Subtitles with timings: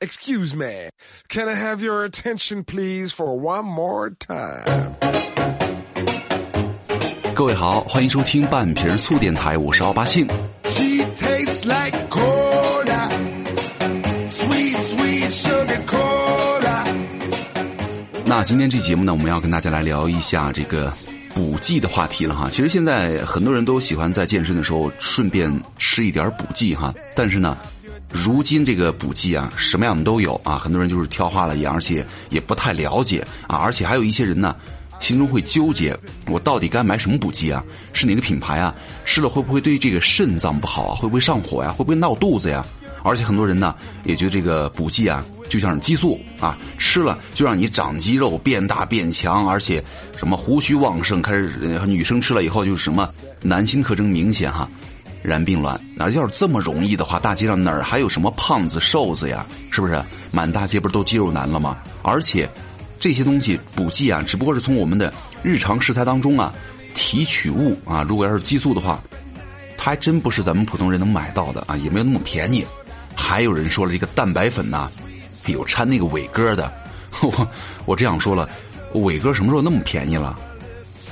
[0.00, 0.88] Excuse me,
[1.28, 4.94] can I have your attention, please, for one more time?
[7.34, 10.26] 各位好，欢迎收听半瓶醋电台，我是奥巴庆。
[10.64, 13.10] She tastes like cola,
[14.30, 16.84] sweet, sweet sugar cola.
[18.24, 20.90] 那今天这节目呢，我们要跟大家来聊一下这个
[21.34, 22.48] 补剂的话题了哈。
[22.50, 27.58] 其实现在很多人都喜欢在健身的时候顺便吃一点补剂哈，但是呢，
[28.14, 34.54] 如今这个补剂啊，什么样的都有啊，很多人就是挑花了眼，而且也不太了解啊，而且还有一些人呢。
[35.00, 35.94] 心中会纠结，
[36.28, 37.62] 我到底该买什么补剂啊？
[37.92, 38.72] 是哪个品牌啊？
[39.04, 40.94] 吃了会不会对这个肾脏不好啊？
[40.94, 41.72] 会不会上火呀？
[41.72, 42.64] 会不会闹肚子呀？
[43.02, 49.84] 而且很多人呢也觉得这个补剂啊，就像是激素啊，吃了就让你长肌肉、变大变强，而且
[50.16, 53.06] 什么胡须旺盛，开始女生吃了以后就是什么
[53.42, 54.66] 男性特征明显哈，
[55.24, 55.74] 然并卵。
[55.98, 59.44] 啊，要是这么容易的话，大街上哪儿还有什么胖子瘦子呀？
[59.72, 60.00] 是不是？
[60.30, 61.78] 满大街不是都肌肉男了吗？
[62.02, 62.48] 而且。
[62.96, 66.54] 这些东西补剂啊，只不过是从我们的日常食材当中啊
[66.94, 68.02] 提取物啊。
[68.08, 68.98] 如果要是激素的话，
[69.76, 72.64] 它还真不是咱们普通人能买到的啊，也没有那么便宜。
[73.14, 74.90] 还有人说了，这个蛋白粉呐、
[75.48, 76.72] 有掺那个伟哥的。
[77.20, 77.48] 我
[77.84, 78.48] 我这样说了，
[78.94, 80.38] 伟哥什么时候那么便宜了？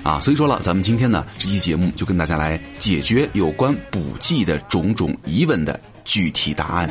[0.03, 6.91] 啊，所以说了，咱们今天呢这期节目就跟大家来解决有关补剂的种种疑问的具体答案。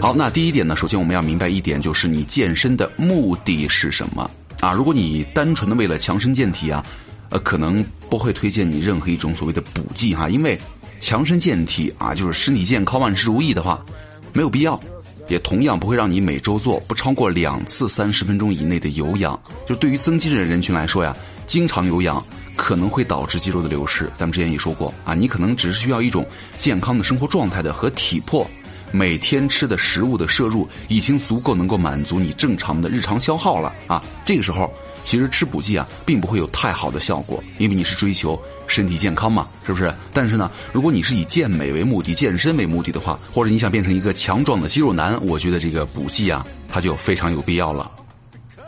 [0.00, 4.28] 好，那第一点呢，首先我们要明白一点，就是你健身的目的是什么
[4.60, 4.72] 啊？
[4.72, 6.84] 如果你单纯的为了强身健体啊，
[7.28, 10.58] 呃，可能不会推荐你任何一种所谓的补剂哈，因为
[10.98, 13.84] 强身健体啊，就是身体健康、万事如意的话，
[14.32, 14.80] 没有必要，
[15.28, 19.38] 也同样不会让你每周做不超过两次三十分钟以内的有氧。
[19.66, 22.24] 就对于增肌的人群来说呀，经常有氧。
[22.54, 26.24] 可能会导致肌肉的流失，咱们之前也说过啊，你可能只是需要一种
[26.58, 28.46] 健康的生活状态的和体魄，
[28.92, 34.04] 每天吃的食物的摄入已经足够能够满足你正常的日常消耗了啊。
[34.22, 34.70] 这个时候，
[35.02, 39.92] 其实吃补剂啊，并不会有太好的效果，因为你是追求身体健康嘛，是不是？
[40.12, 47.90] 但是呢，如果你是以健美为目的、健身为目的的话，或者你想变成一个强壮的肌肉男，我觉得这个补剂啊，它就非常有必要了。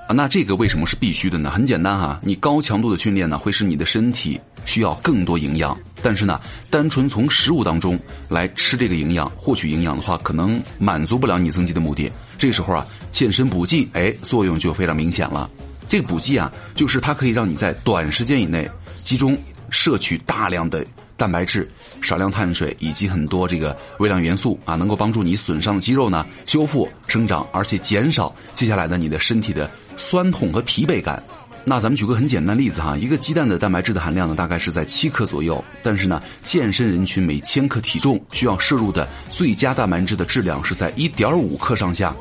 [0.06, 1.50] 啊，那这个为什么是必须的呢？
[1.50, 12.12] 很简单哈，你高强度的训练呢，会使你的身体需要更多营养，但是呢，单纯从食物当中来吃这个营养、获取营养的话，可能满足不了你增肌的目的。
[12.37, 15.49] 这时候啊，健身补剂，哎，作用就非常明显了。
[15.89, 18.69] 这个补剂啊，就是它可以让你在短时间以内
[19.03, 19.37] 集中
[19.71, 20.84] 摄取大量的
[21.17, 21.71] 蛋白质、
[22.03, 31.23] 少量碳水以及很多这个微量元素啊，能够帮助你损伤的肌肉呢修复、生长，而且减少接下来的你的身体的酸痛和疲惫感。
[31.67, 42.15] 那咱们举个很简单例子哈，一个鸡蛋的蛋白质的含量呢，大概是在七克左右，但是呢，健身人群每千克体重需要摄入的最佳蛋白质的质量是在一点五克上下。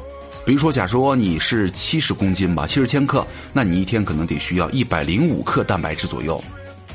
[0.45, 6.41] 比如说，假如说你是七十公斤吧，七十千克，那你一天可能得需要一百零五克蛋白质左右。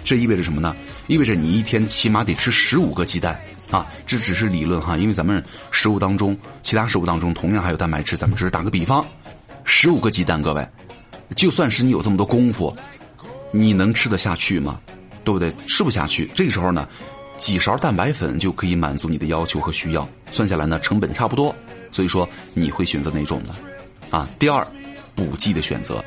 [0.05, 0.77] 这意味着什么呢？
[1.07, 3.39] 意味着你一天起码得吃十五个鸡蛋
[3.71, 3.87] 啊！
[4.07, 9.05] 这只是理论哈，因为咱们食物当中，其他食物当中同样还有蛋白质，咱们只是打个比方，
[9.65, 10.67] 十五个鸡蛋，各位，
[11.37, 12.75] 就算是你有这么多功夫，
[13.51, 14.79] 你能吃得下去吗？
[15.25, 15.53] 对不对？
[15.67, 16.31] 吃不下去。
[16.35, 16.89] 这个时候呢，
[17.39, 21.55] 几勺蛋白粉就可以满足你的要求和需要，算下来呢，成本差不多。
[21.91, 23.55] 所以说，你会选择哪种呢？
[24.11, 24.67] 啊，第二，
[25.15, 26.05] 补剂的选择。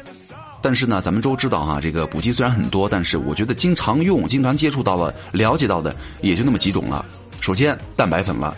[0.62, 7.04] 但是呢，咱们都知道哈，这个补剂虽然很多，但是我觉得经常用、经常接触到了、了解到的也就那么几种了。
[7.40, 8.56] 首先，蛋白粉了。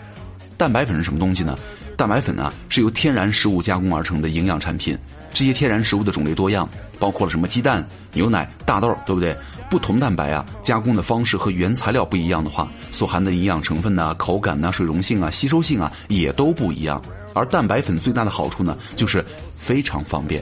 [0.58, 1.58] 蛋白粉是什么东西呢？
[1.96, 4.98] 蛋白粉啊，是由天然食物加工而成的营养产品。
[5.32, 6.68] 这些天然食物的种类多样，
[6.98, 9.34] 包括了什么鸡蛋、牛奶、大豆，对不对？
[9.74, 17.02] 不同蛋白啊，加工的方式和原材料不一样的话，所含的营养成分呐、口感呐、水溶性啊、吸收性啊，也都不一样。
[17.32, 20.40] 而蛋白粉最大的好处呢，就是非常方便。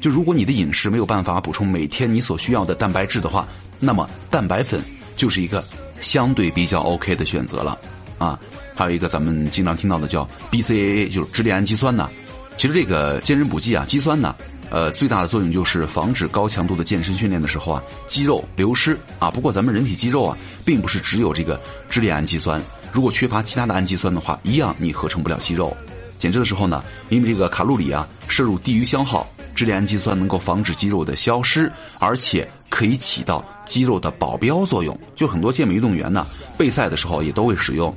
[0.00, 3.46] 就如果你的饮食没有办法补充每天你所需要的蛋白质的话，
[3.78, 4.82] 那么蛋白粉
[5.14, 5.62] 就是一个
[6.00, 7.78] 相对比较 OK 的选择了
[8.18, 8.36] 啊。
[8.74, 12.10] 还有一个咱们经常听到的叫 BCAA，就是支链氨基酸呐。
[12.56, 14.34] 其实这个健身补剂啊，肌酸呢，
[14.70, 19.30] 呃，最大的作用就是防止高强度的健身训练的时候啊，肌肉流失啊。
[19.30, 22.62] 不过咱们人体肌肉啊，并不是只有这个支链氨基酸，
[22.92, 25.76] 如果缺乏其他的氨基酸的话，一样你合成不了肌肉。
[26.18, 34.98] 减脂的时候呢，因为这个卡路里啊摄入低于消耗，支链氨基酸能够防止肌肉的消失，而且可以起到肌肉的保镖作用。
[35.14, 36.26] 就很多健美运动员呢，
[36.58, 37.96] 备赛的时候也都会使用。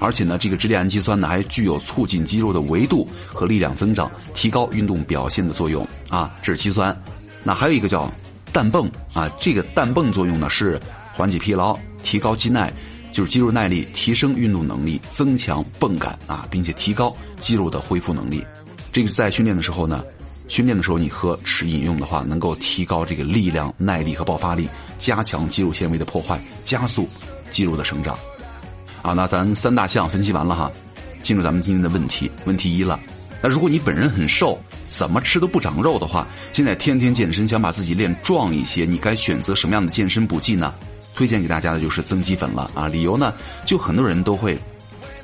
[0.00, 6.96] 而且呢，这个支链氨基酸呢，还具有促进肌肉的维度和力量增长、提高运动表现的作用啊，这是肌酸。
[7.42, 8.10] 那还有一个叫
[8.52, 10.80] 氮泵啊，这个氮泵作用呢是
[11.12, 12.72] 缓解疲劳、提高肌耐，
[13.12, 18.44] 就是肌肉耐力，提升运动能力，增强泵感啊，并且提高肌肉的恢复能力。
[18.90, 20.02] 这个在训练的时候呢，
[20.48, 27.06] 训练的时候你喝吃饮用的话，能够提高这个力量、耐力和爆发力，加强肌肉纤维的破坏，加速
[27.50, 28.18] 肌肉的生长。
[29.02, 30.72] 啊，那咱三大项分析完了哈，
[31.22, 32.30] 进入咱们今天的问题。
[32.46, 32.98] 问题一了，
[33.42, 34.58] 那如果你本人很瘦，
[34.88, 40.74] 怎么吃都不长肉的话，现在天天健身想把自己练壮一些，你该选择什么样的健身补剂呢？
[41.14, 42.86] 推荐给大家的就是增肌粉了啊！
[42.86, 44.56] 理由呢，就很多人都会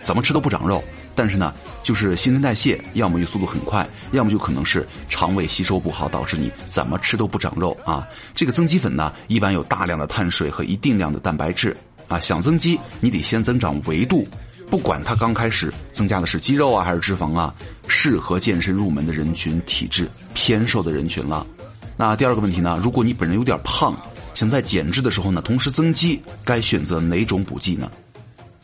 [0.02, 0.82] 怎么吃都不长肉，
[1.14, 8.04] 但是呢，就是新陈代谢要么就速度很快，要么就可能是肠胃吸收不好，导致你怎么吃都不长肉啊。
[8.34, 11.76] 这个增肌粉呢，一般有大量的碳水和一定量的蛋白质
[12.08, 12.18] 啊。
[12.18, 14.26] 想增肌，你得先增长维度。
[14.70, 17.54] 不管它刚开始增加的是肌肉啊还是脂肪啊，
[17.86, 21.46] 适合健身入门的人群体质偏瘦的人群了。
[21.96, 22.80] 那第二个问题呢？
[22.82, 23.94] 如果你本人有点胖，
[24.34, 27.90] 想在减脂的时候呢同时增肌，该选择哪种补剂呢？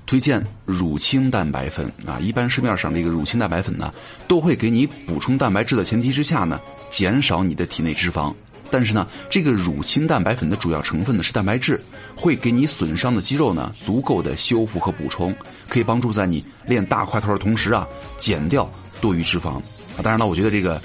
[0.05, 2.19] 推荐乳清蛋白粉啊！
[2.19, 3.95] 一般市面上这个乳清蛋白粉呢，
[4.27, 6.59] 都会给你补充蛋白质的前提之下呢，
[6.89, 8.35] 减少你的体内脂肪。
[8.71, 11.81] 但是呢，这个乳清蛋白粉的主要成分呢是蛋白质，
[12.17, 15.35] 会给你损伤的肌肉呢足够的修复和补充，
[15.69, 17.87] 可以帮助在你练大块头的同时啊，
[18.17, 18.71] 减掉
[19.01, 19.57] 多余脂肪。
[19.97, 20.81] 啊，当然了，我觉得这个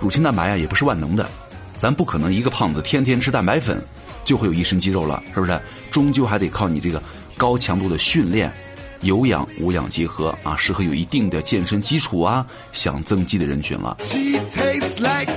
[0.00, 1.28] 乳清蛋白啊也不是万能的，
[1.76, 3.82] 咱不可能一个胖子天天吃蛋白粉
[4.24, 5.60] 就会有一身肌肉了，是不是？
[5.90, 7.02] 终究还得靠你这个
[7.36, 8.52] 高强度的训练，
[9.00, 13.96] 有氧无氧结合啊，适合有一定的健身基础啊，想增肌的人群了。
[14.00, 15.32] She tastes like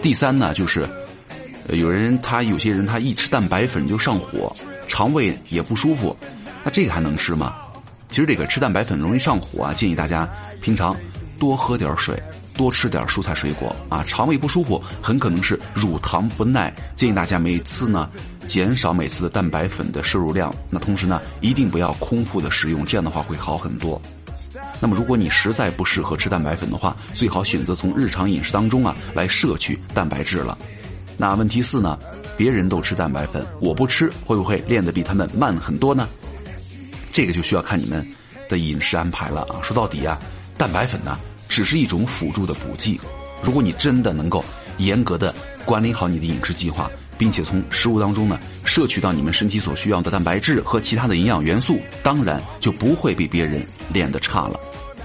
[0.00, 0.86] 第三呢，就是
[1.70, 4.54] 有人他有些人他一吃蛋白粉就上火，
[4.86, 6.16] 肠胃也不舒服，
[6.62, 7.54] 那这个还能吃吗？
[8.08, 10.28] 其实这个吃蛋白粉容易上火啊，建议大家
[10.60, 10.96] 平常
[11.38, 12.20] 多喝点水，
[12.56, 14.04] 多吃点蔬菜水果啊。
[14.04, 18.08] 肠胃不舒服很可能是乳糖不耐，建议大家每次呢
[18.44, 24.00] 减少每次的蛋白粉的摄入量，那同时呢一定不要空腹的食用，这样的话会好很多。
[24.80, 30.56] 那么，如果你实在不适合吃蛋白粉的话，最好选择从日常饮食当中啊来摄取蛋白质了。
[31.16, 31.98] 那问题四呢？
[32.34, 36.08] 别人都吃蛋白粉，我不吃，会不会练得比他们慢很多呢？
[37.12, 38.04] 这个就需要看你们
[38.48, 39.60] 的饮食安排了啊。
[39.62, 40.18] 说到底啊，
[40.56, 41.18] 蛋白粉呢
[41.48, 42.98] 只是一种辅助的补剂。
[43.42, 44.42] 如果你真的能够
[44.78, 45.32] 严格的
[45.66, 46.90] 管理好你的饮食计划，
[47.22, 54.58] 并且从食物当中呢摄取到你们身体所需要的蛋白质和其他的营养元素，当然就不会比别人练得差了。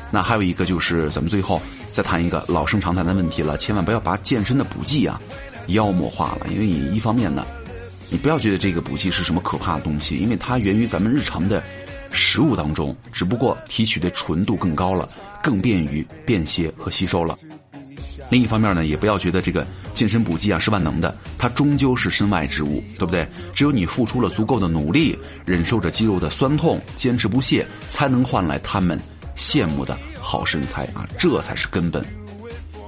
[0.09, 1.61] 那还有一个就是咱们最后
[1.91, 5.21] 再谈一个老生常谈的问题了，千万不要把健身的补剂啊
[5.67, 7.45] 妖魔化了，因为你一方面呢，
[8.09, 11.61] 你不要觉得这个补剂是什么可怕的东西，因为它源于咱们日常的
[12.11, 15.07] 食物当中，只不过提取的纯度更高了，
[15.43, 17.37] 更便于便携和吸收了。
[18.29, 23.27] 另一方面呢，也不要觉得这个健身补剂啊是万能的，它终究是身外之物，对不对？
[23.53, 28.99] 只有你付出了足够的努力，忍受着肌肉的酸痛，坚持不懈，才能换来他们
[29.35, 32.05] 羡慕的好身材啊，这才是根本。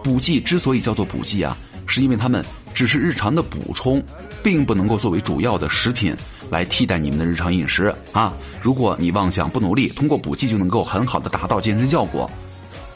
[0.04, 2.44] 补剂之所以叫做补剂啊，是因为它们
[2.74, 4.04] 只是日常的补充，
[4.44, 6.14] 并不能够作为主要的食品
[6.50, 8.34] 来替代你们的日常饮食啊。
[8.62, 12.30] 如果你妄想不努力，通过补剂就能够很好的达到健身效果。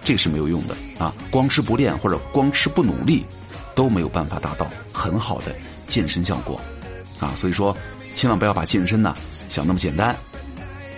[0.04, 1.14] 这是没有用的啊！
[1.32, 3.26] 光吃不练或者光吃不努力，
[3.74, 5.56] 都没有办法达到很好的
[5.88, 6.60] 健身效果
[7.20, 7.34] 啊！
[7.36, 7.76] 所以说，
[8.14, 9.16] 千万不要把健身呢
[9.50, 10.16] 想那么简单。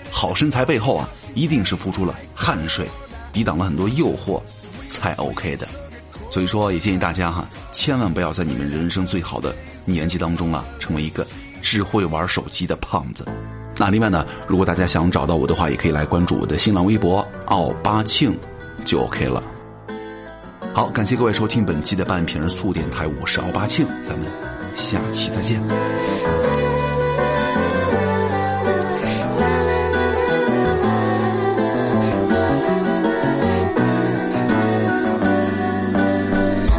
[0.09, 2.89] 好身材背后啊，一定是付出了汗水，
[3.31, 4.41] 抵挡了很多诱惑，
[4.87, 5.67] 才 OK 的。
[6.31, 11.25] 所以说，也建议大家哈，千万不要在你们人生最好的年纪当中啊，成为一个
[11.61, 13.25] 只会玩手机的胖子。
[13.77, 18.35] 那另外呢，如果大家想找到我的话，也可以来关注我的新浪微博奥巴庆。
[18.83, 19.41] 就 OK 了。
[20.73, 24.27] 好，感谢各位收听本期的半瓶醋电台，我是奥巴庆，咱们
[24.75, 25.61] 下期再见。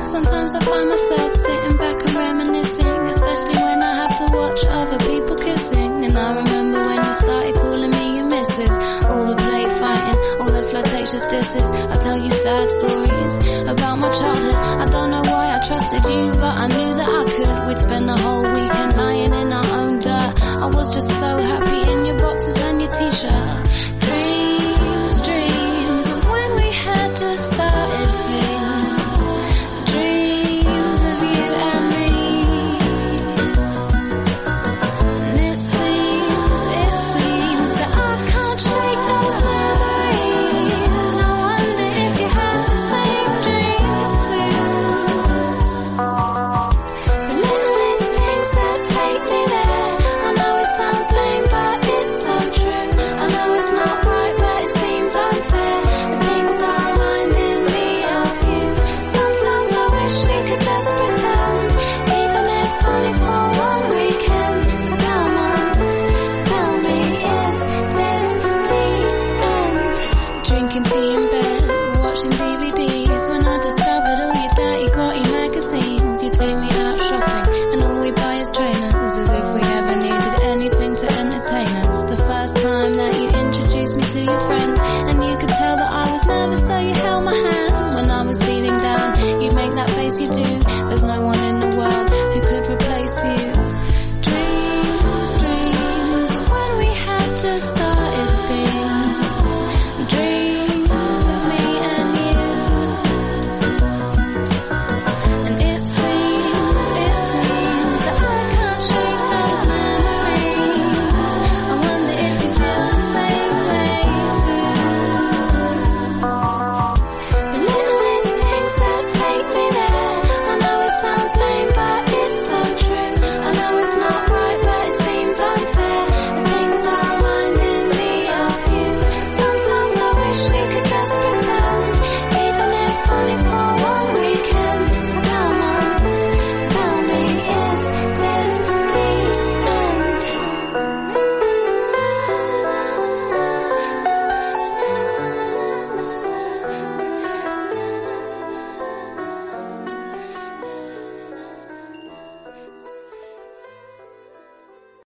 [0.04, 5.36] sometimes i find myself sitting back reminiscing especially when i have to watch other people
[5.36, 8.76] kissing and i remember when you started calling me your missus.
[11.06, 11.70] gracious this is.
[11.70, 13.34] I tell you sad stories
[13.68, 14.54] about my childhood.
[14.54, 17.68] I don't know why I trusted you, but I knew that I could.
[17.68, 20.34] We'd spend the whole weekend lying in our own dirt.
[20.42, 21.15] I was just